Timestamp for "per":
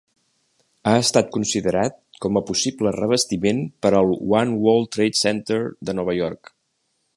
3.87-3.93